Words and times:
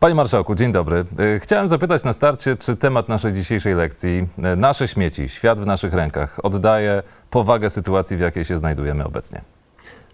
Panie 0.00 0.14
Marszałku, 0.14 0.54
dzień 0.54 0.72
dobry. 0.72 1.04
E, 1.36 1.40
Chciałem 1.40 1.68
zapytać 1.68 2.04
na 2.04 2.12
starcie, 2.12 2.56
czy 2.56 2.76
temat 2.76 3.08
naszej 3.08 3.32
dzisiejszej 3.32 3.74
lekcji, 3.74 4.28
e, 4.42 4.56
nasze 4.56 4.88
śmieci, 4.88 5.28
świat 5.28 5.60
w 5.60 5.66
naszych 5.66 5.94
rękach, 5.94 6.44
oddaje 6.44 7.02
powagę 7.30 7.70
sytuacji, 7.70 8.16
w 8.16 8.20
jakiej 8.20 8.44
się 8.44 8.56
znajdujemy 8.56 9.04
obecnie. 9.04 9.40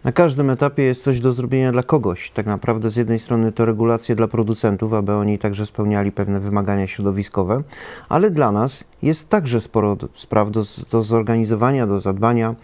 Na 0.05 0.12
każdym 0.12 0.51
etapie 0.51 0.83
jest 0.83 1.03
coś 1.03 1.21
do 1.21 1.33
zrobienia 1.33 1.73
dla 1.73 1.83
kogoś. 1.83 2.31
Tak 2.31 2.47
naprawdę 2.47 2.91
z 2.91 2.97
jednej 2.97 3.19
strony 3.19 3.53
to 3.53 3.65
regulacje 3.65 4.17
dla 4.17 4.29
producentów, 4.29 4.93
aby 4.93 5.12
oni 5.15 5.39
także 5.39 5.66
spełniali 5.66 6.12
pewne 6.12 6.41
wymagania 6.41 6.87
środowiskowe, 6.87 7.62
ale 8.09 8.30
dla 8.30 8.53
nas 8.53 8.85
jest 9.03 9.29
także 9.29 9.61
sporo 9.61 9.96
spraw 10.14 10.51
do, 10.51 10.62
do 10.91 11.03
zorganizowania, 11.03 11.87
do 11.87 12.01
zadbania. 12.01 12.55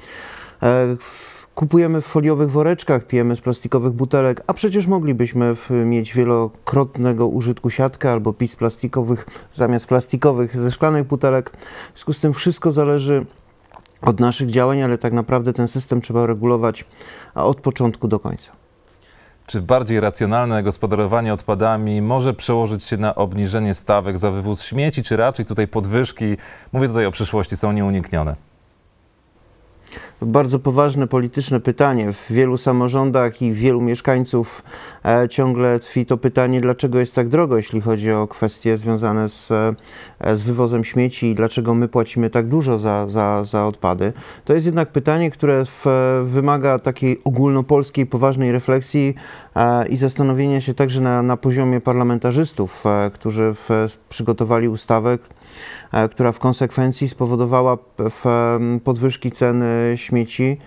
E, 0.62 0.96
w- 1.00 1.39
Kupujemy 1.60 2.00
w 2.00 2.06
foliowych 2.06 2.50
woreczkach, 2.50 3.06
pijemy 3.06 3.36
z 3.36 3.40
plastikowych 3.40 3.92
butelek, 3.92 4.42
a 4.46 4.54
przecież 4.54 4.86
moglibyśmy 4.86 5.56
mieć 5.70 6.14
wielokrotnego 6.14 7.26
użytku 7.26 7.70
siatkę 7.70 8.12
albo 8.12 8.32
pić 8.32 8.52
z 8.52 8.56
plastikowych 8.56 9.26
zamiast 9.52 9.86
plastikowych 9.86 10.56
ze 10.56 10.70
szklanych 10.70 11.06
butelek. 11.06 11.50
W 11.94 11.96
związku 11.96 12.12
z 12.12 12.20
tym 12.20 12.32
wszystko 12.32 12.72
zależy 12.72 13.26
od 14.02 14.20
naszych 14.20 14.50
działań, 14.50 14.82
ale 14.82 14.98
tak 14.98 15.12
naprawdę 15.12 15.52
ten 15.52 15.68
system 15.68 16.00
trzeba 16.00 16.26
regulować 16.26 16.84
od 17.34 17.60
początku 17.60 18.08
do 18.08 18.20
końca. 18.20 18.52
Czy 19.46 19.62
bardziej 19.62 20.00
racjonalne 20.00 20.62
gospodarowanie 20.62 21.34
odpadami 21.34 22.02
może 22.02 22.34
przełożyć 22.34 22.84
się 22.84 22.96
na 22.96 23.14
obniżenie 23.14 23.74
stawek 23.74 24.18
za 24.18 24.30
wywóz 24.30 24.62
śmieci, 24.62 25.02
czy 25.02 25.16
raczej 25.16 25.46
tutaj 25.46 25.68
podwyżki, 25.68 26.36
mówię 26.72 26.88
tutaj 26.88 27.06
o 27.06 27.10
przyszłości, 27.10 27.56
są 27.56 27.72
nieuniknione? 27.72 28.49
Bardzo 30.22 30.58
poważne 30.58 31.06
polityczne 31.06 31.60
pytanie. 31.60 32.12
W 32.12 32.32
wielu 32.32 32.58
samorządach 32.58 33.42
i 33.42 33.52
wielu 33.52 33.80
mieszkańców 33.80 34.62
ciągle 35.30 35.80
tkwi 35.80 36.06
to 36.06 36.16
pytanie, 36.16 36.60
dlaczego 36.60 36.98
jest 36.98 37.14
tak 37.14 37.28
drogo, 37.28 37.56
jeśli 37.56 37.80
chodzi 37.80 38.12
o 38.12 38.28
kwestie 38.28 38.76
związane 38.76 39.28
z, 39.28 39.50
e, 39.50 40.36
z 40.36 40.42
wywozem 40.42 40.84
śmieci 40.84 41.26
i 41.26 41.34
dlaczego 41.34 41.74
my 41.74 41.88
płacimy 41.88 42.30
tak 42.30 42.48
dużo 42.48 42.78
za, 42.78 43.06
za, 43.08 43.44
za 43.44 43.66
odpady. 43.66 44.12
To 44.44 44.54
jest 44.54 44.66
jednak 44.66 44.92
pytanie, 44.92 45.30
które 45.30 45.64
w, 45.64 45.84
wymaga 46.24 46.78
takiej 46.78 47.20
ogólnopolskiej, 47.24 48.06
poważnej 48.06 48.52
refleksji 48.52 49.14
e, 49.56 49.88
i 49.88 49.96
zastanowienia 49.96 50.60
się 50.60 50.74
także 50.74 51.00
na, 51.00 51.22
na 51.22 51.36
poziomie 51.36 51.80
parlamentarzystów, 51.80 52.86
e, 52.86 53.10
którzy 53.14 53.54
w, 53.54 53.68
przygotowali 54.08 54.68
ustawę, 54.68 55.18
e, 55.92 56.08
która 56.08 56.32
w 56.32 56.38
konsekwencji 56.38 57.08
spowodowała 57.08 57.78
podwyżki 58.84 59.32
cen 59.32 59.62
e, 59.62 59.98
śmieci. 59.98 60.58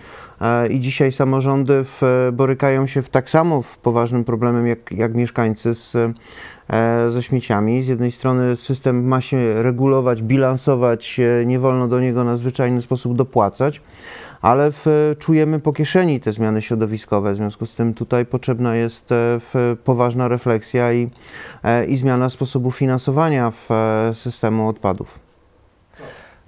I 0.70 0.80
dzisiaj 0.80 1.12
samorządy 1.12 1.84
w, 1.84 2.02
borykają 2.32 2.86
się 2.86 3.02
w, 3.02 3.08
tak 3.08 3.30
samo 3.30 3.62
w 3.62 3.78
poważnym 3.78 4.24
problemem 4.24 4.66
jak, 4.66 4.92
jak 4.92 5.14
mieszkańcy 5.14 5.74
z, 5.74 5.94
e, 5.94 7.10
ze 7.10 7.22
śmieciami. 7.22 7.82
Z 7.82 7.86
jednej 7.86 8.12
strony 8.12 8.56
system 8.56 9.08
ma 9.08 9.20
się 9.20 9.62
regulować, 9.62 10.22
bilansować, 10.22 11.20
e, 11.20 11.46
nie 11.46 11.58
wolno 11.58 11.88
do 11.88 12.00
niego 12.00 12.24
na 12.24 12.36
zwyczajny 12.36 12.82
sposób 12.82 13.16
dopłacać, 13.16 13.80
ale 14.42 14.72
w, 14.72 15.14
czujemy 15.18 15.60
po 15.60 15.72
kieszeni 15.72 16.20
te 16.20 16.32
zmiany 16.32 16.62
środowiskowe. 16.62 17.32
W 17.32 17.36
związku 17.36 17.66
z 17.66 17.74
tym 17.74 17.94
tutaj 17.94 18.26
potrzebna 18.26 18.76
jest 18.76 19.12
e, 19.12 19.14
w, 19.40 19.76
poważna 19.84 20.28
refleksja 20.28 20.92
i, 20.92 21.10
i 21.88 21.96
zmiana 21.96 22.30
sposobu 22.30 22.70
finansowania 22.70 23.50
w, 23.50 23.68
systemu 24.14 24.68
odpadów. 24.68 25.23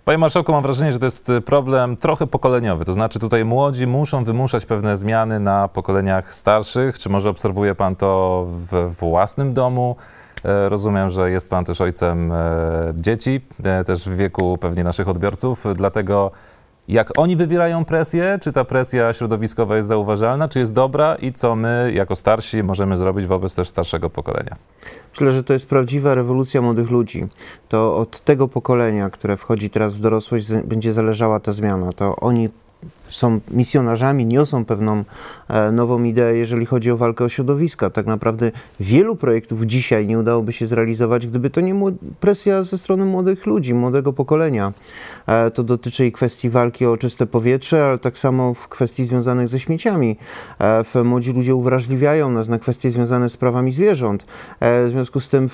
Panie 0.07 0.19
Marszałku, 0.19 0.53
mam 0.53 0.63
wrażenie, 0.63 0.93
że 0.93 0.99
to 0.99 1.05
jest 1.05 1.31
e, 1.31 1.41
problem 1.41 1.97
trochę 1.97 2.27
pokoleniowy, 2.27 2.85
to 2.85 2.95
znaczy 2.95 3.19
tutaj 3.19 3.45
młodzi 3.45 3.87
muszą 3.87 4.25
wymuszać 4.25 4.67
pewne 4.67 4.97
zmiany 4.97 5.41
na 5.41 5.69
pokoleniach 5.69 6.35
starszych. 6.35 6.99
Czy 6.99 7.09
może 7.09 7.31
obserwuje 7.31 7.75
Pan 7.75 7.97
to 7.97 8.45
w 8.49 8.95
własnym 9.01 9.55
domu? 9.55 9.97
E, 10.45 10.69
Rozumiem, 10.69 11.11
że 11.11 11.31
jest 11.31 11.51
Pan 11.51 11.65
też 11.65 11.81
ojcem 11.81 12.33
e, 12.33 12.37
dzieci, 12.95 13.41
e, 13.65 13.85
też 13.85 14.09
w 14.09 14.17
wieku 14.17 14.59
pewnie 14.59 14.85
naszych 14.85 15.09
odbiorców, 15.09 15.65
dlatego 15.75 16.31
jak 16.89 17.19
oni 17.19 17.37
wywierają 17.37 17.85
presję, 17.85 18.39
czy 18.43 18.53
ta 18.53 18.65
presja 18.65 19.13
środowiskowa 19.13 19.77
jest 19.77 19.89
zauważalna, 19.89 20.49
czy 20.49 20.59
jest 20.59 20.75
dobra 20.75 21.15
i 21.15 21.33
co 21.33 21.57
my 21.57 21.93
jako 21.95 22.15
starsi 22.17 22.63
możemy 22.63 22.97
zrobić 22.97 23.27
wobec 23.27 23.55
też 23.55 23.69
starszego 23.69 24.11
pokolenia? 24.11 24.57
Myślę, 25.11 25.33
że 25.33 25.45
to 25.45 25.53
jest 25.53 25.67
prawdziwa 25.67 26.15
rewolucja 26.15 26.61
młodych 26.61 26.91
ludzi. 26.91 27.27
To 27.69 27.97
od 27.97 28.21
tego 28.21 28.49
pokolenia, 28.49 29.11
które 29.11 29.37
wchodzi 29.37 29.71
teraz 29.71 29.95
w 29.95 30.01
dorosłość, 30.01 30.53
będzie 30.53 30.93
zależała 30.93 31.41
ta 31.41 31.53
zmiana. 31.53 31.93
To 31.93 32.17
oni 32.17 32.49
są 33.11 33.41
misjonarzami, 33.51 34.27
niosą 34.27 34.65
pewną 34.65 35.05
e, 35.49 35.73
nową 35.73 36.05
ideę, 36.05 36.37
jeżeli 36.37 36.67
chodzi 36.67 36.91
o 36.91 36.97
walkę 36.97 37.25
o 37.25 37.29
środowiska. 37.29 37.91
Tak 37.91 38.07
naprawdę 38.07 38.53
wielu 38.81 39.17
projektów 39.17 39.63
dzisiaj 39.63 40.07
nie 40.07 40.19
udałoby 40.19 40.53
się 40.53 40.67
zrealizować, 40.67 41.27
gdyby 41.27 41.51
to 41.51 41.61
nie 41.61 41.75
presja 42.21 42.63
ze 42.63 42.79
strony 42.79 43.05
młodych 43.05 43.47
ludzi, 43.47 43.75
młodego 43.75 44.13
pokolenia. 44.13 44.73
E, 45.27 45.51
to 45.51 45.63
dotyczy 45.63 46.07
i 46.07 46.13
kwestii 46.13 46.51
walki 46.51 46.87
o 46.87 46.97
czyste 46.97 47.27
powietrze, 47.27 47.87
ale 47.87 47.99
tak 47.99 48.19
samo 48.19 48.55
w 48.55 48.69
kwestii 48.69 49.05
związanych 49.05 49.49
ze 49.49 49.61
śmieciami. 49.61 50.17
E, 50.95 51.05
młodzi 51.05 51.33
ludzie 51.33 51.55
uwrażliwiają 51.55 52.31
nas 52.31 52.49
na 52.49 52.59
kwestie 52.59 52.91
związane 52.91 53.31
z 53.31 53.37
prawami 53.37 53.73
zwierząt. 53.73 54.27
W 54.61 54.89
związku 54.91 55.21
z 55.21 55.29
tym 55.29 55.49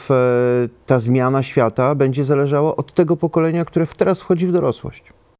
ta 0.86 1.00
zmiana 1.00 1.42
świata 1.42 1.94
będzie 1.94 2.24
zależała 2.24 2.76
od 2.76 2.94
tego 2.94 3.16
pokolenia, 3.16 3.64
które 3.64 3.86
teraz 3.86 4.20
wchodzi 4.20 4.46
w 4.46 4.52
dorosłość. 4.52 5.12